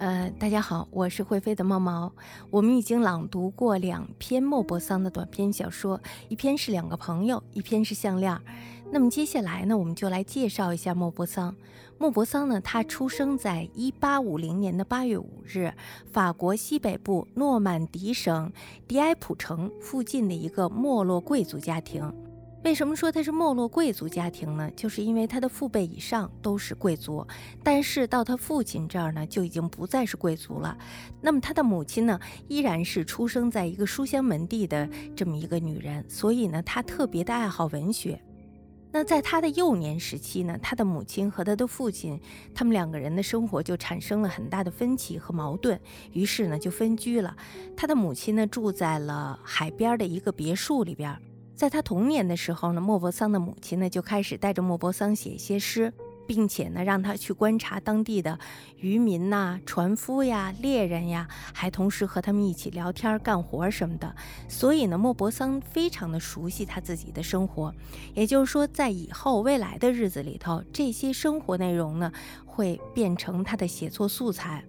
[0.00, 2.10] 呃，大家好，我是会飞的猫毛。
[2.48, 8.34] 我们已经朗读过两篇莫泊桑的短篇小说，一篇是两个朋友，一篇是项链。
[8.90, 11.54] 那么接下来呢，我们就来介绍一下莫泊桑。
[11.98, 15.70] 莫泊桑呢，他出生在一八五零年的八月五日，
[16.10, 18.50] 法国西北部诺曼底省
[18.88, 22.10] 迪埃普城附近的一个没落贵族家庭。
[22.62, 24.70] 为什么说他是没落贵族家庭呢？
[24.76, 27.26] 就是因为他的父辈以上都是贵族，
[27.64, 30.76] 但是到他父亲这儿呢，就已经不再是贵族了。
[31.22, 34.86] 那么他的母亲呢，依然是出生在一个书香门第的
[35.16, 38.20] 这么一个女人，所以呢，他特别的爱好文学。
[38.92, 42.20] 那在他的幼年时期呢，他的母亲和他的父亲，
[42.54, 45.80] 他们两个人的生活就产生了很大的分歧和矛盾，
[46.12, 47.34] 于是呢，就分居了。
[47.74, 51.16] 他的母亲呢，住在了海边的一个别墅里边。
[51.60, 55.92] 在他童年的时候呢，莫泊桑的母亲呢就开始带着莫泊桑写一些诗，
[56.26, 58.38] 并且呢让他去观察当地的
[58.78, 64.16] 渔民呐、船夫呀、猎人呀，还同时和他们一起聊天、干活什么的。
[64.48, 67.74] 所以呢，莫泊桑非常的熟悉他自己的生活，
[68.14, 72.10] 也就是说，在以后未来的日子里头，这些生活内容呢
[72.46, 74.64] 会变成他的写作素材。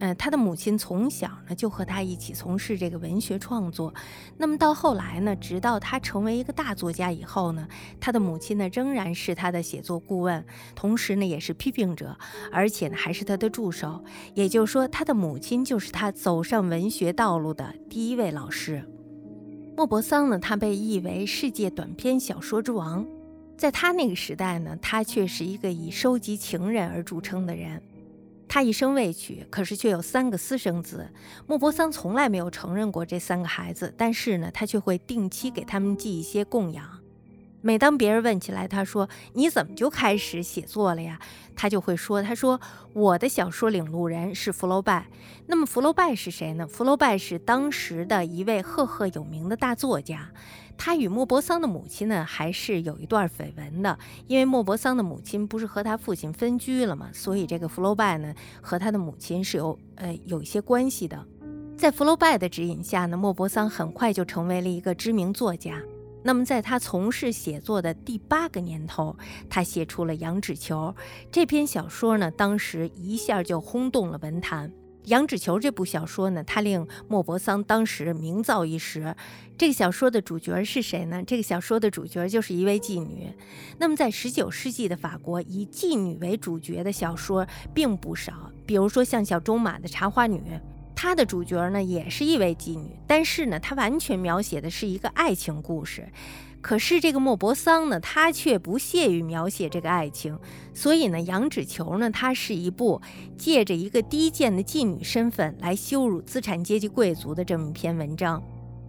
[0.00, 3.92] 嗯，他的母亲从小呢就和他一起从事这个文学创作。
[4.38, 7.68] 那么到后来呢，直到他成为一个大作家以后呢，
[8.00, 10.42] 他的母亲呢仍然是他的写作顾问，
[10.74, 12.16] 同时呢也是批评者，
[12.50, 14.02] 而且呢还是他的助手。
[14.34, 18.82] 也就是说，他的母亲就是他走上文学道路的第一位老师。
[19.76, 23.06] 莫泊桑呢，他被誉为世界短篇小说之王。
[23.58, 27.82] 在他那个时代呢，他却是一个以收集情人而著称的人。
[28.52, 31.08] 他一生未娶，可是却有三个私生子。
[31.46, 36.99] 莫泊桑从来没有承认过这三个孩子，但是呢，他却会定期给他们寄一些供养。
[37.62, 41.20] 每当别人问起来，他说：“你怎么就开始写作了呀？”
[41.54, 42.60] 他就会说：“他说
[42.94, 45.06] 我的小说领路人是福楼拜。
[45.46, 46.66] 那么福楼拜是谁呢？
[46.66, 50.30] 福楼拜是当时的一位赫赫有名的大作家。”
[50.82, 53.98] 他与莫泊桑的母亲呢，还是有一段绯闻的。
[54.26, 61.22] 因为莫泊桑的母亲不是和他父亲分居了嘛，所以这个福楼拜呢和他的母亲是有呃有一些关系的。
[61.76, 65.78] 在福楼拜的指引下呢，莫泊桑很快就成为了一个知名作家。
[66.22, 69.16] 那么在他从事写作的第八个年头，
[69.48, 70.94] 他写出了《羊脂球》
[71.32, 74.70] 这篇小说呢，当时一下就轰动了文坛。
[75.06, 79.16] 《羊脂球》这部小说呢，它令莫泊桑当时名噪一时。
[79.56, 81.22] 这个小说的主角是谁呢？
[81.26, 83.32] 这个小说的主角就是一位妓女。
[83.78, 88.52] 那么，在19世纪的法国，以妓女为主角的小说并不少。
[88.66, 90.38] 比如说像小钟马的《茶花女》，
[91.02, 96.06] 她的主角呢也是一位妓女，但是呢，她完全描写的是一个爱情故事。
[96.60, 100.38] 可是这个莫泊桑呢，他却不屑于描写这个爱情，
[100.74, 103.00] 所以呢，《羊脂球》呢，它是一部
[103.38, 108.42] 借着一个低贱的妓女身份来羞辱资产阶级贵族的这么一篇文章。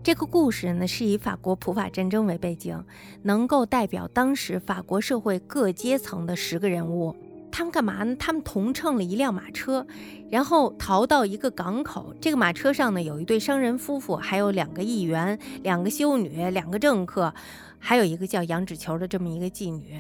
[0.04, 2.84] 这个故事呢，是以法国普法战争为背景，
[3.22, 7.16] 能够代表当时法国社会各阶层的十个人物。
[7.52, 8.16] 他们干嘛呢？
[8.16, 9.86] 他们同乘了一辆马车，
[10.30, 12.16] 然后逃到一个港口。
[12.22, 17.34] 这个马车上呢，有一对商人夫妇，还有两个议员、两个修女、两个政客，
[17.78, 20.00] 还有一个叫杨脂球的这么一个妓女。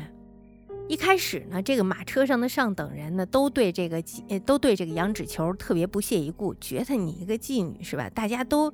[0.88, 8.10] 一开始呢，这个马车上的上等人呢，都对这个妓，都对这个羊脂球特别不屑一顾，觉得你一个妓女是吧？
[8.10, 8.74] 大家都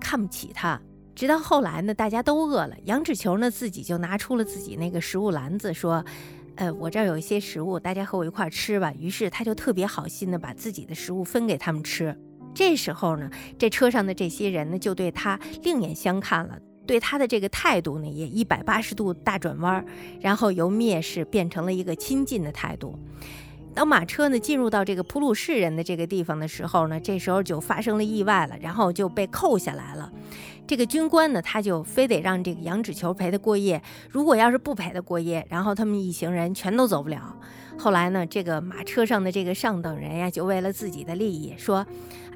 [0.00, 0.80] 看不起她。
[1.14, 6.04] 直到后来呢，大家都饿了，羊脂球呢自己就拿出了自己那个食物篮子，说。
[6.58, 8.92] 呃，我这儿有一些食物，大家和我一块儿吃吧。
[8.98, 12.16] 于是他就特别好心的把自己的食物分给他们吃。
[12.52, 19.84] 这时候呢，这车上的这些人呢，就对他另眼相看了，对他的这个态度呢，也一百八十度大转弯，
[20.20, 22.98] 然后由蔑视变成了一个亲近的态度。
[23.74, 30.10] 当马车呢进入到这个普鲁士人的这个地方的时候呢，这时候就发生了意外了，然后就被扣下来了。
[30.66, 33.80] 这个军官呢，他就非得让这个羊脂球陪他过夜。
[34.10, 37.36] 如果要是不陪他过夜，然后他们一行人全都走不了。
[37.78, 41.86] 后来呢，这个马车上的这个上等人呀，就为了自己的利益，说：“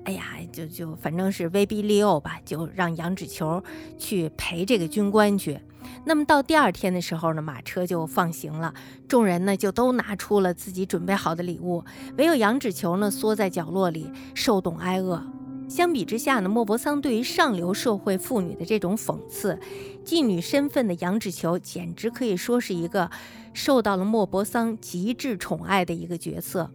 [0.05, 0.23] 哎呀，
[0.53, 3.63] 就就反正是威逼利诱吧，就让羊脂球
[3.99, 5.59] 去陪这个军官去。”
[6.05, 8.75] 那么到第二天的时候呢，马车就放行了，
[9.07, 11.85] 众人呢就都拿出了自己准备好的礼物，
[12.19, 15.25] 唯有羊脂球呢缩在角落里受冻挨饿。
[15.69, 19.59] 相比之下呢，莫泊桑对于上流社会妇女的这种讽刺，
[20.05, 23.11] 妓女身份的杨脂球简直可以说是一个
[23.55, 26.71] 受到了莫泊桑极致宠爱的一个角色。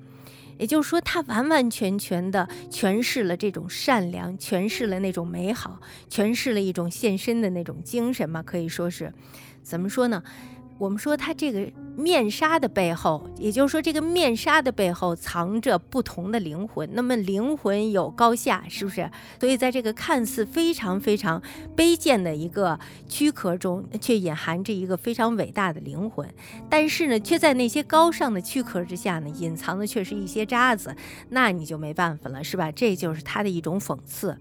[0.58, 9.14] 也就是说，他完完全全的诠释了这种善良，诠释了那种美好，诠释了一种献身的那种精神嘛，可以说是，
[9.64, 10.24] 怎么说呢？
[10.78, 16.88] 我们说它这个面纱的背后，也就是说，这个面纱的背后藏着不同的灵魂。
[16.94, 19.10] 那么灵魂有高下，是不是？
[19.40, 21.42] 所以在这个看似非常非常
[21.76, 26.28] 卑贱的一个躯壳中，却隐含着一个非常伟大的灵魂。
[26.70, 30.96] 但是呢，却在那些高尚的躯壳之下呢，隐藏的却是一些渣子。
[31.30, 32.72] 那你就没办法了，是吧？
[32.72, 34.38] 这就是他的一种讽刺。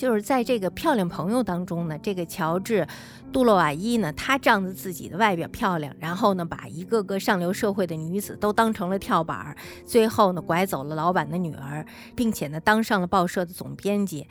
[0.00, 2.80] 就是在这个漂亮朋友当中呢，这个乔治·
[3.30, 9.54] 杜洛瓦伊呢，他仗着自己的外表漂亮，然后呢，把一个个上流社会的女子都当成了跳板儿，
[9.84, 11.84] 最后呢，拐走了老板的女儿，
[12.16, 14.26] 并且呢，当上了报社的总编辑。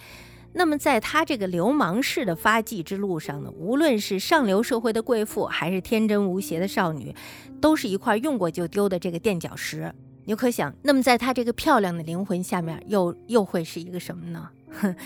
[0.53, 7.13] 那么，在他这个流氓式的发迹之路上呢，无论是上流社会的贵妇，还是天真无邪的少女，
[7.61, 9.93] 都是一块用过就丢的这个垫脚石。
[10.25, 14.49] 你可想，那么在他这个漂亮的灵魂下面，又又会是一个什么呢？
[14.71, 14.95] 哼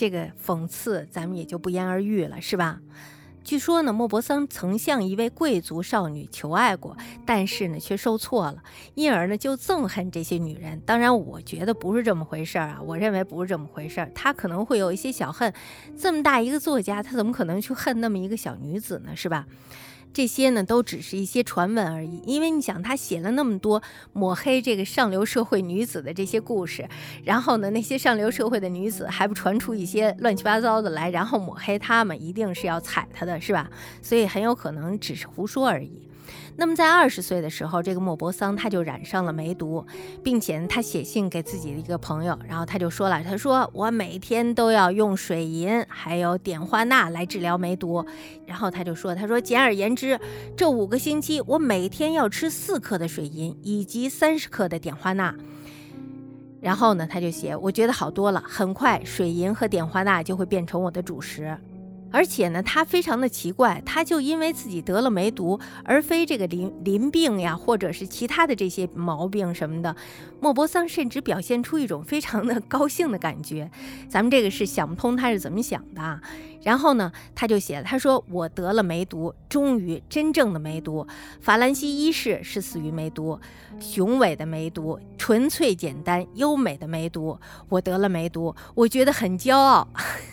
[0.00, 2.80] 这个讽刺，咱们也就不言而喻了，是吧？
[3.44, 8.62] 据说呢，莫泊桑曾向一位贵族少女求爱过，但是呢，却受挫了，
[8.94, 10.80] 因而呢，就憎恨这些女人。
[10.86, 14.10] 当然，我觉得不是这么回事儿啊，我认为不是这么回事儿。
[14.14, 15.52] 他可能会有一些小恨，
[15.98, 19.14] 这么大一个作家，他怎么可能去恨那么一个小女子呢？
[19.14, 19.44] 是吧？
[20.12, 22.20] 这些呢，都只是一些传闻而已。
[22.26, 26.88] 因为你想，他写了那么多抹黑这个上流社会女子的这些故事，
[27.24, 33.70] 然后呢，那些上流社会的女子还不传出一些乱七八糟的来，然后抹黑他们，一定是要踩他的，是吧？
[34.02, 36.09] 所以很有可能只是胡说而已。
[36.60, 39.82] 那么在二十岁的时候，这个莫泊桑他就染上了梅毒，
[40.22, 48.04] 并且他写信给自己的一个朋友，然后他就说了，他说我每天都要用水银还有碘化钠来治疗梅毒，
[48.44, 50.20] 然后他就说，他说简而言之，
[50.54, 55.34] 这五个星期我每天要吃四克的水银以及三十克的碘化钠，
[56.60, 61.56] 然后呢，他就写，我觉得好多了，很快水银和碘化钠就会变成我的主食。
[62.12, 69.94] 而且呢，他非常的奇怪，他就因为自己得了梅毒，而非这个淋淋病呀，或者是其他的这些毛病什么的。
[70.40, 73.70] 莫泊桑甚至表现出一种非常的 高兴的感觉，
[74.08, 76.20] 咱们这个是想不通他是怎么想的。
[76.62, 81.06] 然后呢，他就写，他说我得了梅毒，终于真正的梅毒。
[81.40, 83.38] 法兰西一世是死于梅毒，
[83.78, 87.38] 雄伟的梅毒，纯粹简单优美的梅毒。
[87.70, 89.88] 我得了梅毒，我觉得很骄傲，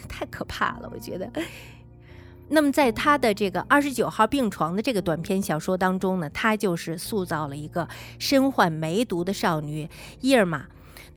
[0.07, 1.29] 太可怕了，我觉得。
[2.49, 7.87] 那么在他的这个二十九号病床的这个短篇小说当中呢，他就是塑造了一个
[8.19, 9.89] 身患梅毒的少女
[10.21, 10.65] 伊尔玛。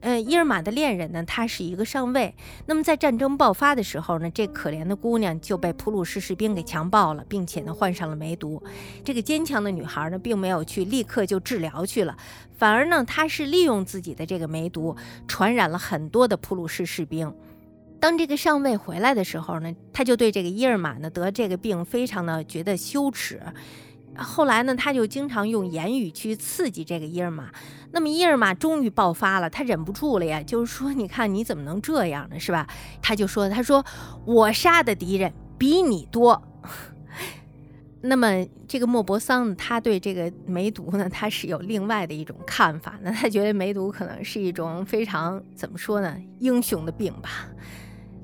[0.00, 2.34] 呃，伊尔玛的恋人呢，他是一个上尉。
[2.64, 8.62] 那么在战争爆发的时候呢，这可怜的姑娘就被普鲁士士兵给强暴了，并且呢患上了梅毒。
[9.04, 12.16] 这个坚强的女孩呢，并没有去立刻就治疗去了，
[12.56, 14.96] 反而呢，她是利用自己的这个梅毒，
[15.28, 17.32] 传染了很多的普鲁士士兵。
[18.00, 23.40] 当这个上尉回来的时候呢，他就对这个伊尔玛呢得这个病非常的觉得羞耻。
[24.16, 27.50] 后来呢，他就经常用言语去刺激这个伊尔玛。
[27.92, 32.66] 那么伊尔玛终于爆发了，他忍不住了呀，就是说，你看你怎么能这样呢，是吧？
[33.00, 33.84] 他就说，他说
[34.24, 36.42] 我杀的敌人比你多。
[38.02, 47.46] 那么这个莫泊桑呢，他对这个梅毒呢，他是有另外的一种看法那，他觉得梅毒可能是一种非常怎么说呢，英雄的病吧。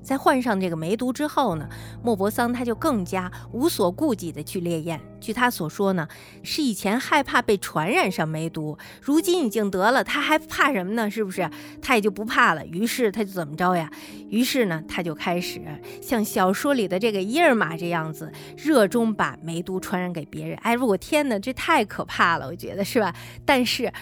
[0.07, 1.69] 在患上这个梅毒之后呢，
[2.01, 5.01] 莫泊桑他就更加无所顾忌地去猎艳。
[5.21, 6.07] 据他所说呢，
[6.45, 11.11] 是以前害怕被传染上梅毒，如今已经得了，他还怕什么呢？
[11.11, 11.51] 是不是？
[11.83, 12.65] 他也就不怕了。
[12.67, 13.91] 于是他就怎么着呀？
[14.29, 15.61] 于是呢，他就开始
[16.01, 20.57] 像小说里的这个伊尔玛这样子，热衷把梅毒传染给别人。
[20.59, 23.13] 哎，我天哪，这太可怕了，我觉得是吧？
[23.45, 23.93] 但是。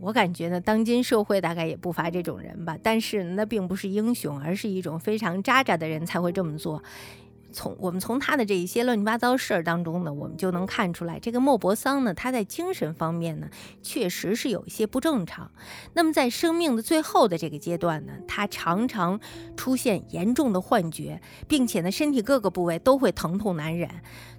[0.00, 6.82] 我感觉呢，当今社会大概也不乏这种人吧，但是那并不是英雄，而是一种非常渣渣的人才会这么做。
[7.52, 13.48] 从我们从他的这一些乱七八糟事儿当中呢，我们就能看出来，这个莫泊桑呢，他在精神方面呢，
[13.80, 15.52] 确实是有一些不正常。
[15.92, 19.20] 那么在生命的最后的这个阶段呢，他常常
[19.56, 23.88] 出现严重的幻觉，并且呢，身体各个部位都会疼痛难忍。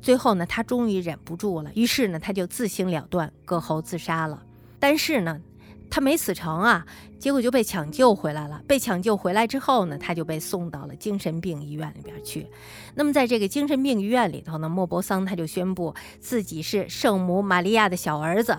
[0.02, 4.44] 最后呢，他终于忍不住了，于是呢，他就自行了断，割喉自杀了。
[4.88, 5.42] 但是呢，
[5.90, 6.86] 他没死成啊，
[7.18, 8.62] 结果就被抢救回来了。
[8.68, 12.46] 被抢救回来之后呢，他就被送到了精神病医院里边去。
[12.94, 18.56] 那么在这个精神病医院里头呢，莫泊桑他就宣布自己是圣母玛利亚的小儿子。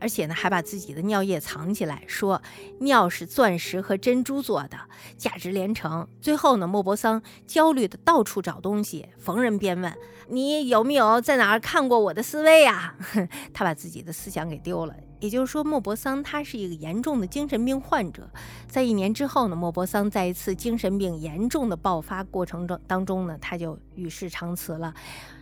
[0.00, 2.42] 而且呢，还把自己的尿液藏起来，说
[2.80, 4.76] 尿是钻石和珍珠做的，
[5.16, 6.08] 价值连城。
[6.20, 9.94] 最后呢，莫泊桑焦虑的到处找东西，逢人便问
[10.28, 12.96] ：“你有没有在哪儿看过我的思维呀？”
[13.54, 14.94] 他把自己的思想给丢了。
[15.20, 18.30] 也就是说，莫泊桑他是一个严重的精神病患者。
[18.68, 24.94] 在一年之后呢，莫泊桑在一次精神病严重的爆发过程中当中呢，他就与世长辞了。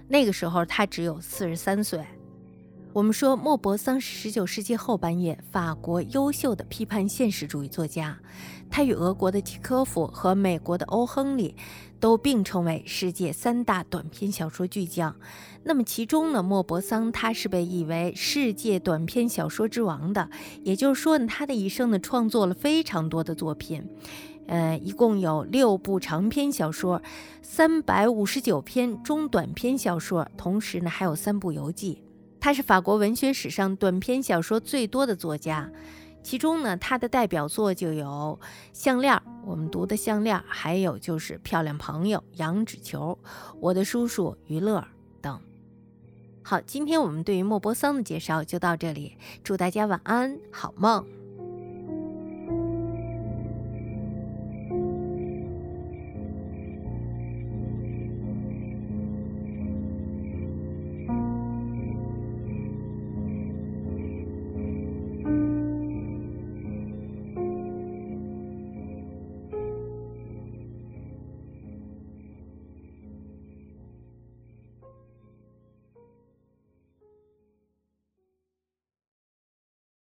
[0.09, 2.05] 那个时候他只有四十三岁。
[2.93, 8.19] 我们说莫泊桑是十九世纪后半叶法国优秀的批判现实主义作家，
[8.71, 11.55] 他与俄国的契科夫和美国的欧·亨利
[11.99, 15.17] 都并称为世界三大短篇小说巨匠。
[15.65, 20.31] 那么其中呢，莫泊桑他是被誉为世界短篇小说之王的，
[20.63, 23.85] 也就是说呢，他的一生呢创作了非常多的作品，
[24.47, 27.03] 呃，一共有六部长篇小说，
[27.43, 32.03] 三百五十九篇中短篇小说，同时呢还有三部游记。
[32.39, 35.69] 他是法国文学史上短篇小说最多的作家，
[36.27, 38.37] 其中呢，他的代表作就有
[38.73, 39.15] 《项链》，
[39.45, 43.17] 我们读的《项链》，还有就是《漂亮朋友》《羊脂球》
[43.61, 44.81] 《我的叔叔于勒》
[45.21, 45.41] 等。
[46.43, 51.07] 好，今天我们对于莫泊桑的介绍就到这里，祝大家晚安，好梦。